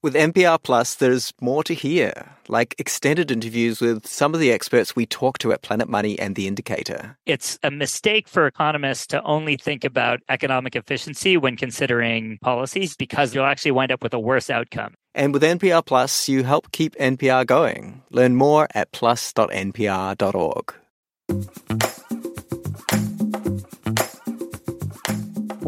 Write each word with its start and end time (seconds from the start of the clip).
With 0.00 0.14
NPR 0.14 0.62
Plus, 0.62 0.94
there's 0.94 1.32
more 1.40 1.64
to 1.64 1.74
hear, 1.74 2.36
like 2.46 2.76
extended 2.78 3.32
interviews 3.32 3.80
with 3.80 4.06
some 4.06 4.32
of 4.32 4.38
the 4.38 4.52
experts 4.52 4.94
we 4.94 5.06
talk 5.06 5.38
to 5.38 5.52
at 5.52 5.62
Planet 5.62 5.88
Money 5.88 6.16
and 6.20 6.36
The 6.36 6.46
Indicator. 6.46 7.18
It's 7.26 7.58
a 7.64 7.72
mistake 7.72 8.28
for 8.28 8.46
economists 8.46 9.08
to 9.08 9.20
only 9.24 9.56
think 9.56 9.82
about 9.82 10.20
economic 10.28 10.76
efficiency 10.76 11.36
when 11.36 11.56
considering 11.56 12.38
policies 12.42 12.94
because 12.94 13.34
you'll 13.34 13.44
actually 13.44 13.72
wind 13.72 13.90
up 13.90 14.00
with 14.00 14.14
a 14.14 14.20
worse 14.20 14.50
outcome. 14.50 14.94
And 15.16 15.32
with 15.32 15.42
NPR 15.42 15.84
Plus, 15.84 16.28
you 16.28 16.44
help 16.44 16.70
keep 16.70 16.94
NPR 16.94 17.44
going. 17.44 18.02
Learn 18.10 18.36
more 18.36 18.68
at 18.76 18.92
plus.npr.org. 18.92 20.74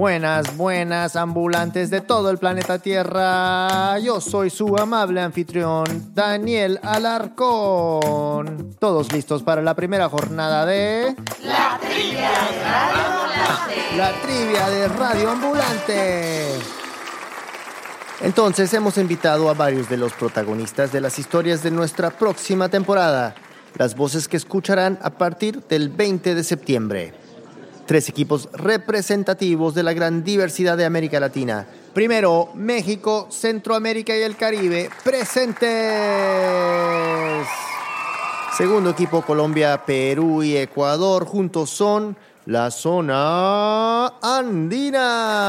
Buenas, 0.00 0.56
buenas 0.56 1.14
ambulantes 1.14 1.90
de 1.90 2.00
todo 2.00 2.30
el 2.30 2.38
planeta 2.38 2.78
Tierra. 2.78 3.98
Yo 3.98 4.18
soy 4.18 4.48
su 4.48 4.74
amable 4.78 5.20
anfitrión, 5.20 6.14
Daniel 6.14 6.80
Alarcón. 6.82 8.76
Todos 8.78 9.12
listos 9.12 9.42
para 9.42 9.60
la 9.60 9.74
primera 9.74 10.08
jornada 10.08 10.64
de... 10.64 11.14
La 11.44 11.78
trivia 11.78 12.30
de 12.30 12.64
Radio 12.64 13.02
Ambulante. 13.02 13.98
La 13.98 14.12
trivia 14.22 14.70
de 14.70 14.88
Radio 14.88 15.30
Ambulante. 15.32 16.46
Entonces 18.22 18.72
hemos 18.72 18.96
invitado 18.96 19.50
a 19.50 19.52
varios 19.52 19.90
de 19.90 19.98
los 19.98 20.14
protagonistas 20.14 20.92
de 20.92 21.02
las 21.02 21.18
historias 21.18 21.62
de 21.62 21.72
nuestra 21.72 22.08
próxima 22.08 22.70
temporada, 22.70 23.34
las 23.76 23.94
voces 23.94 24.28
que 24.28 24.38
escucharán 24.38 24.98
a 25.02 25.10
partir 25.10 25.62
del 25.64 25.90
20 25.90 26.34
de 26.34 26.42
septiembre. 26.42 27.19
Tres 27.90 28.08
equipos 28.08 28.48
representativos 28.52 29.74
de 29.74 29.82
la 29.82 29.92
gran 29.92 30.22
diversidad 30.22 30.76
de 30.76 30.84
América 30.84 31.18
Latina. 31.18 31.66
Primero, 31.92 32.50
México, 32.54 33.26
Centroamérica 33.30 34.16
y 34.16 34.22
el 34.22 34.36
Caribe, 34.36 34.88
presentes. 35.02 35.66
Segundo 38.56 38.90
equipo, 38.90 39.22
Colombia, 39.22 39.84
Perú 39.84 40.44
y 40.44 40.56
Ecuador, 40.56 41.24
juntos 41.24 41.70
son 41.70 42.16
la 42.46 42.70
zona 42.70 44.06
andina. 44.22 45.40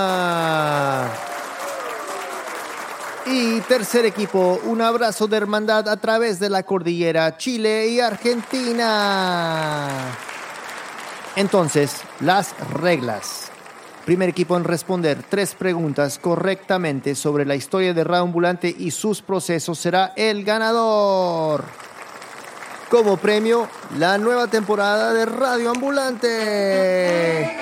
Y 3.28 3.60
tercer 3.60 4.08
equipo, 4.08 4.60
un 4.66 4.82
abrazo 4.82 5.28
de 5.28 5.38
hermandad 5.38 5.88
a 5.88 5.98
través 5.98 6.40
de 6.40 6.50
la 6.50 6.64
cordillera 6.64 7.38
Chile 7.38 7.90
y 7.90 8.00
Argentina. 8.00 9.88
Entonces, 11.36 12.02
las 12.20 12.54
reglas. 12.72 13.52
Primer 14.06 14.30
equipo 14.30 14.58
en 14.58 14.64
responder 14.64 15.24
tres 15.30 15.54
preguntas 15.54 16.18
correctamente 16.20 17.16
sobre 17.16 17.46
la 17.46 17.56
historia 17.56 17.94
de 17.94 18.04
Radio 18.04 18.24
Ambulante 18.24 18.76
y 18.78 18.92
sus 18.92 19.22
procesos 19.22 19.78
será 19.78 20.14
el 20.16 20.44
ganador. 20.44 21.64
Como 22.90 23.16
premio, 23.18 23.68
la 23.98 24.18
nueva 24.18 24.48
temporada 24.48 25.14
de 25.14 25.26
Radio 25.26 25.70
Ambulante. 25.70 27.58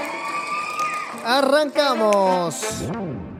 Arrancamos. 1.26 2.66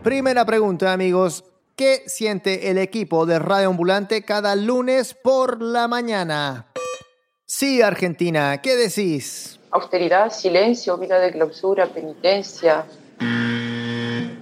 Primera 0.04 0.46
pregunta, 0.46 0.94
amigos. 0.94 1.46
¿Qué 1.76 2.04
siente 2.06 2.70
el 2.70 2.78
equipo 2.78 3.26
de 3.26 3.40
Radio 3.40 3.70
Ambulante 3.70 4.24
cada 4.24 4.56
lunes 4.56 5.14
por 5.14 5.62
la 5.62 5.88
mañana? 5.88 6.69
Sí, 7.52 7.82
Argentina, 7.82 8.62
¿qué 8.62 8.76
decís? 8.76 9.60
Austeridad, 9.72 10.30
silencio, 10.30 11.00
vida 11.00 11.18
de 11.18 11.32
clausura, 11.32 11.88
penitencia. 11.88 12.86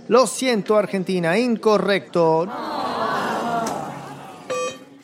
Lo 0.09 0.27
siento, 0.27 0.75
Argentina, 0.75 1.39
incorrecto. 1.39 2.45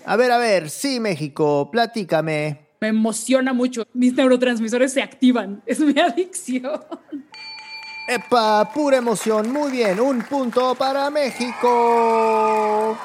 A 0.06 0.18
ver, 0.18 0.32
a 0.34 0.38
ver, 0.38 0.70
sí, 0.70 1.00
México, 1.00 1.70
platícame. 1.72 2.68
Me 2.82 2.90
emociona 2.90 3.54
mucho. 3.54 3.86
Mis 3.94 4.14
neurotransmisores 4.14 4.92
se 4.92 5.02
activan. 5.02 5.64
Es 5.66 5.80
mi 5.80 5.98
adicción. 5.98 6.84
¡Epa! 8.10 8.70
Pura 8.74 8.98
emoción. 8.98 9.50
Muy 9.50 9.72
bien, 9.72 10.02
un 10.02 10.24
punto 10.24 10.76
para 10.76 11.10
México. 11.10 12.98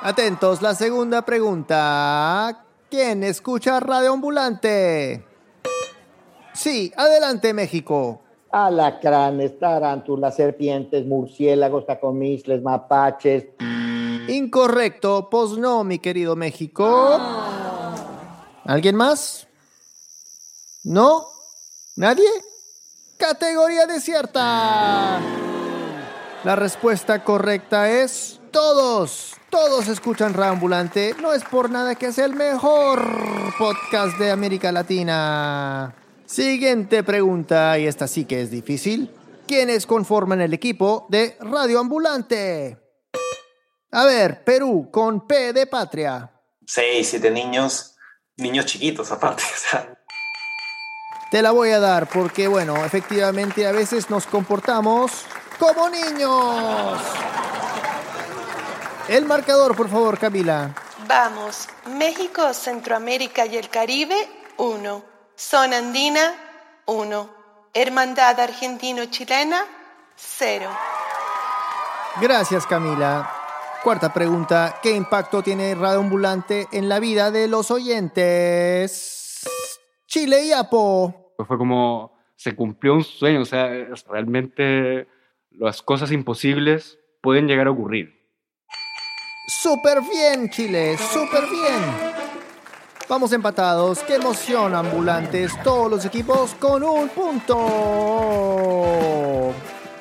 Atentos, 0.00 0.62
la 0.62 0.76
segunda 0.76 1.22
pregunta. 1.22 2.66
¿Quién 2.92 3.24
escucha 3.24 3.80
Radio 3.80 4.12
Ambulante? 4.12 5.24
Sí, 6.52 6.92
adelante 6.94 7.54
México. 7.54 8.20
Alacranes, 8.50 9.58
tarántulas, 9.58 10.36
serpientes, 10.36 11.06
murciélagos, 11.06 11.86
tacomisles, 11.86 12.60
mapaches. 12.60 13.46
Incorrecto, 14.28 15.30
pues 15.30 15.52
no, 15.52 15.84
mi 15.84 16.00
querido 16.00 16.36
México. 16.36 17.18
¿Alguien 18.66 18.96
más? 18.96 19.48
¿No? 20.84 21.24
¿Nadie? 21.96 22.28
Categoría 23.16 23.86
desierta. 23.86 25.18
La 26.44 26.56
respuesta 26.56 27.24
correcta 27.24 27.88
es 27.88 28.41
todos. 28.52 29.34
Todos 29.50 29.88
escuchan 29.88 30.34
Rambulante. 30.34 31.16
No 31.20 31.32
es 31.32 31.42
por 31.42 31.70
nada 31.70 31.94
que 31.94 32.06
es 32.06 32.18
el 32.18 32.34
mejor 32.34 33.02
podcast 33.58 34.16
de 34.18 34.30
América 34.30 34.70
Latina. 34.70 35.94
Siguiente 36.26 37.02
pregunta, 37.02 37.78
y 37.78 37.86
esta 37.86 38.06
sí 38.06 38.24
que 38.24 38.42
es 38.42 38.50
difícil. 38.50 39.10
¿Quiénes 39.46 39.86
conforman 39.86 40.40
el 40.40 40.54
equipo 40.54 41.06
de 41.08 41.36
Radio 41.40 41.80
Ambulante? 41.80 42.78
A 43.90 44.04
ver, 44.04 44.44
Perú, 44.44 44.88
con 44.90 45.26
P 45.26 45.52
de 45.52 45.66
patria. 45.66 46.30
Seis, 46.64 47.08
siete 47.08 47.30
niños, 47.30 47.96
niños 48.36 48.66
chiquitos 48.66 49.10
aparte. 49.10 49.42
O 49.54 49.70
sea. 49.70 49.98
Te 51.30 51.40
la 51.40 51.50
voy 51.50 51.70
a 51.70 51.80
dar 51.80 52.08
porque, 52.08 52.46
bueno, 52.46 52.84
efectivamente 52.84 53.66
a 53.66 53.72
veces 53.72 54.10
nos 54.10 54.26
comportamos 54.26 55.24
como 55.58 55.88
niños. 55.88 57.00
El 59.08 59.26
marcador, 59.26 59.76
por 59.76 59.88
favor, 59.88 60.18
Camila. 60.18 60.74
Vamos, 61.08 61.68
México, 61.96 62.54
Centroamérica 62.54 63.46
y 63.46 63.56
el 63.56 63.68
Caribe, 63.68 64.14
1. 64.56 65.04
Zona 65.34 65.78
Andina, 65.78 66.34
1. 66.86 67.30
Hermandad 67.74 68.38
Argentino-Chilena, 68.38 69.64
0. 70.14 70.70
Gracias, 72.20 72.66
Camila. 72.66 73.30
Cuarta 73.82 74.12
pregunta, 74.12 74.78
¿qué 74.80 74.92
impacto 74.92 75.42
tiene 75.42 75.74
Radio 75.74 75.98
Ambulante 75.98 76.68
en 76.70 76.88
la 76.88 77.00
vida 77.00 77.32
de 77.32 77.48
los 77.48 77.72
oyentes? 77.72 79.42
Chile 80.06 80.44
y 80.44 80.52
Apo. 80.52 81.32
Pues 81.36 81.48
fue 81.48 81.58
como, 81.58 82.16
se 82.36 82.54
cumplió 82.54 82.94
un 82.94 83.02
sueño, 83.02 83.40
o 83.40 83.44
sea, 83.44 83.68
realmente 84.08 85.08
las 85.50 85.82
cosas 85.82 86.12
imposibles 86.12 87.00
pueden 87.20 87.48
llegar 87.48 87.66
a 87.66 87.72
ocurrir. 87.72 88.21
Súper 89.62 90.00
bien, 90.02 90.50
Chile, 90.50 90.98
súper 90.98 91.48
bien. 91.48 91.80
Vamos 93.08 93.32
empatados, 93.32 94.00
qué 94.00 94.16
emoción, 94.16 94.74
ambulantes, 94.74 95.52
todos 95.62 95.88
los 95.88 96.04
equipos 96.04 96.56
con 96.58 96.82
un 96.82 97.08
punto. 97.10 97.54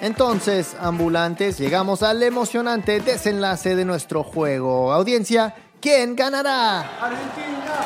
Entonces, 0.01 0.75
ambulantes, 0.79 1.59
llegamos 1.59 2.01
al 2.01 2.23
emocionante 2.23 3.01
desenlace 3.01 3.75
de 3.75 3.85
nuestro 3.85 4.23
juego. 4.23 4.91
Audiencia, 4.91 5.53
¿quién 5.79 6.15
ganará? 6.15 6.79
Argentina. 6.99 7.85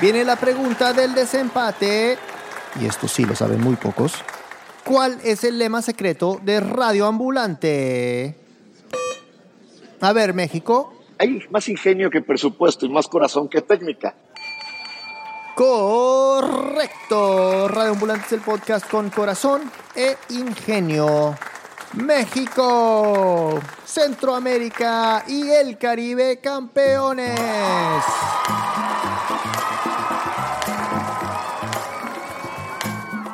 Viene 0.00 0.24
la 0.24 0.36
pregunta 0.36 0.94
del 0.94 1.12
desempate, 1.12 2.16
y 2.80 2.86
esto 2.86 3.06
sí 3.06 3.26
lo 3.26 3.36
saben 3.36 3.60
muy 3.60 3.76
pocos. 3.76 4.14
¿Cuál 4.86 5.18
es 5.22 5.44
el 5.44 5.58
lema 5.58 5.82
secreto 5.82 6.40
de 6.42 6.60
Radio 6.60 7.04
Ambulante? 7.06 8.47
A 10.00 10.12
ver, 10.12 10.34
México. 10.34 10.92
Hay 11.18 11.42
más 11.50 11.68
ingenio 11.68 12.10
que 12.10 12.22
presupuesto 12.22 12.86
y 12.86 12.88
más 12.88 13.08
corazón 13.08 13.48
que 13.48 13.62
técnica. 13.62 14.14
Correcto. 15.54 17.18
Radio 17.66 17.92
Ambulante 17.92 18.26
es 18.26 18.32
el 18.32 18.40
podcast 18.40 18.88
con 18.88 19.10
corazón 19.10 19.62
e 19.96 20.16
ingenio. 20.30 21.36
México, 21.94 23.58
Centroamérica 23.84 25.24
y 25.26 25.50
el 25.50 25.76
Caribe 25.78 26.38
campeones. 26.38 27.40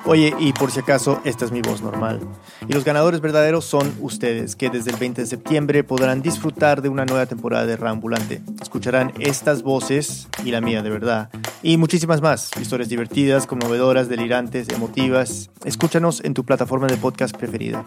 Oye, 0.06 0.35
y 0.39 0.53
por 0.53 0.71
si 0.71 0.81
acaso, 0.81 1.21
esta 1.25 1.47
es 1.47 1.51
mi 1.51 1.62
voz 1.62 1.81
normal. 1.81 2.21
Y 2.69 2.75
los 2.75 2.85
ganadores 2.85 3.23
verdaderos 3.23 3.65
son 3.65 3.95
ustedes, 4.01 4.55
que 4.55 4.69
desde 4.69 4.91
el 4.91 4.99
20 4.99 5.23
de 5.23 5.27
septiembre 5.27 5.83
podrán 5.83 6.21
disfrutar 6.21 6.83
de 6.83 6.91
una 6.91 7.06
nueva 7.06 7.25
temporada 7.25 7.65
de 7.65 7.77
Rambulante. 7.77 8.43
Escucharán 8.61 9.15
estas 9.19 9.62
voces 9.62 10.29
y 10.45 10.51
la 10.51 10.61
mía 10.61 10.83
de 10.83 10.91
verdad. 10.91 11.31
Y 11.62 11.79
muchísimas 11.79 12.21
más. 12.21 12.51
Historias 12.61 12.91
divertidas, 12.91 13.47
conmovedoras, 13.47 14.11
delirantes, 14.11 14.69
emotivas. 14.69 15.51
Escúchanos 15.65 16.23
en 16.23 16.35
tu 16.35 16.45
plataforma 16.45 16.87
de 16.87 16.99
podcast 16.99 17.35
preferida. 17.35 17.87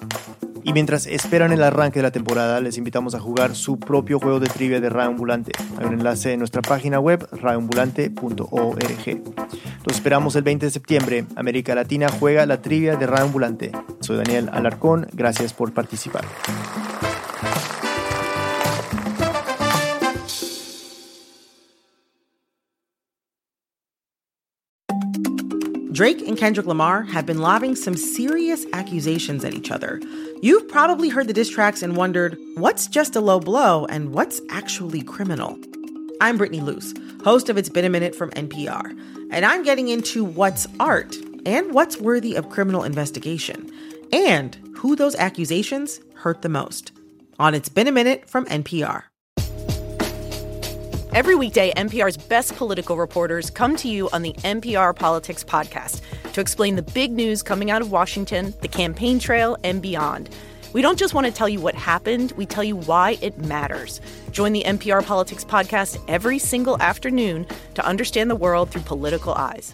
Y 0.64 0.74
mientras 0.74 1.06
esperan 1.06 1.52
el 1.54 1.62
arranque 1.62 2.00
de 2.00 2.04
la 2.04 2.12
temporada, 2.12 2.60
les 2.62 2.80
invitamos 2.80 3.14
a 3.14 3.20
jugar 3.20 3.56
su 3.56 3.80
propio 3.80 4.20
juego 4.20 4.40
de 4.40 4.48
trivia 4.48 4.82
de 4.82 4.90
Radio 4.90 5.12
Ambulante. 5.12 5.52
Hay 5.78 5.86
un 5.86 5.94
enlace 5.94 6.34
en 6.34 6.40
nuestra 6.40 6.64
página 6.64 7.00
web, 7.00 7.26
radioambulante.org. 7.32 9.22
Esperamos 9.90 10.36
el 10.36 10.44
20 10.44 10.66
de 10.66 10.72
septiembre. 10.72 11.26
América 11.36 11.74
Latina 11.74 12.08
juega 12.10 12.46
la 12.46 12.62
trivia 12.62 12.96
de. 12.96 13.72
Soy 14.02 14.18
Daniel 14.18 14.50
Alarcón, 14.52 15.08
gracias 15.14 15.54
por 15.54 15.74
participar. 15.74 16.26
Drake 25.98 26.22
and 26.28 26.38
Kendrick 26.38 26.68
Lamar 26.68 27.02
have 27.06 27.26
been 27.26 27.40
lobbing 27.40 27.76
some 27.76 27.98
serious 27.98 28.68
accusations 28.72 29.44
at 29.44 29.56
each 29.56 29.72
other. 29.72 30.00
You've 30.44 30.68
probably 30.68 31.10
heard 31.10 31.28
the 31.28 31.34
diss 31.34 31.50
tracks 31.50 31.82
and 31.82 31.98
wondered 31.98 32.38
what's 32.56 32.86
just 32.86 33.16
a 33.16 33.20
low 33.20 33.40
blow 33.40 33.88
and 33.88 34.14
what's 34.14 34.40
actually 34.52 35.02
criminal. 35.02 35.58
I'm 36.20 36.38
Brittany 36.38 36.62
Luce, 36.62 36.96
host 37.24 37.48
of 37.48 37.58
It's 37.58 37.70
Been 37.70 37.86
a 37.86 37.90
Minute 37.90 38.16
from 38.16 38.32
NPR, 38.32 38.90
and 39.30 39.46
I'm 39.46 39.62
getting 39.62 39.88
into 39.90 40.24
what's 40.24 40.66
art 40.80 41.16
and 41.46 41.76
what's 41.76 41.98
worthy 41.98 42.34
of 42.34 42.50
criminal 42.50 42.84
investigation, 42.84 43.72
and 44.12 44.56
who 44.76 44.96
those 44.96 45.16
accusations 45.16 46.00
hurt 46.16 46.42
the 46.42 46.50
most. 46.50 46.92
On 47.38 47.54
It's 47.54 47.70
Been 47.70 47.88
a 47.88 47.92
Minute 47.92 48.28
from 48.28 48.46
NPR. 48.46 49.04
Every 51.14 51.36
weekday, 51.36 51.72
NPR's 51.74 52.18
best 52.18 52.56
political 52.56 52.98
reporters 52.98 53.52
come 53.52 53.76
to 53.76 53.88
you 53.88 54.10
on 54.10 54.24
the 54.24 54.34
NPR 54.34 54.96
Politics 54.96 55.44
Podcast 55.44 56.02
to 56.34 56.42
explain 56.42 56.76
the 56.76 56.82
big 56.82 57.12
news 57.12 57.44
coming 57.44 57.70
out 57.70 57.84
of 57.84 57.92
Washington, 57.92 58.56
the 58.62 58.68
campaign 58.68 59.20
trail, 59.20 59.56
and 59.64 59.84
beyond. 59.84 60.32
We 60.78 60.84
don't 60.84 61.00
just 61.00 61.16
want 61.16 61.26
to 61.26 61.34
tell 61.34 61.50
you 61.50 61.60
what 61.60 61.74
happened, 61.74 62.34
we 62.34 62.46
tell 62.46 62.64
you 62.64 62.76
why 62.76 63.18
it 63.20 63.40
matters. 63.40 64.00
Join 64.30 64.54
the 64.54 64.64
NPR 64.64 65.04
Politics 65.04 65.44
Podcast 65.44 66.00
every 66.08 66.38
single 66.38 66.80
afternoon 66.80 67.48
to 67.74 67.84
understand 67.84 68.30
the 68.30 68.36
world 68.36 68.70
through 68.70 68.84
political 68.84 69.34
eyes. 69.34 69.74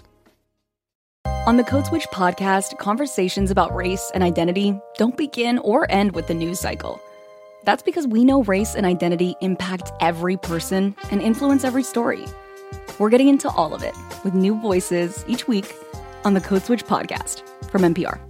On 1.46 1.58
the 1.58 1.64
Code 1.66 1.88
Switch 1.88 2.08
podcast, 2.14 2.78
conversations 2.78 3.52
about 3.52 3.76
race 3.76 4.14
and 4.14 4.24
identity 4.24 4.80
don't 4.98 5.18
begin 5.18 5.58
or 5.58 5.92
end 5.92 6.16
with 6.16 6.28
the 6.28 6.34
news 6.34 6.62
cycle. 6.62 7.02
That's 7.66 7.84
because 7.84 8.08
we 8.08 8.24
know 8.24 8.44
race 8.44 8.74
and 8.74 8.86
identity 8.86 9.36
impact 9.42 9.92
every 10.00 10.38
person 10.38 10.96
and 11.12 11.22
influence 11.22 11.66
every 11.66 11.84
story. 11.84 12.24
We're 12.98 13.10
getting 13.10 13.28
into 13.28 13.50
all 13.50 13.74
of 13.74 13.84
it 13.84 13.94
with 14.24 14.36
new 14.36 14.58
voices 14.62 15.26
each 15.28 15.50
week 15.50 15.76
on 16.24 16.34
the 16.34 16.40
Code 16.40 16.64
Switch 16.64 16.86
podcast 16.86 17.46
from 17.70 17.82
NPR. 17.82 18.22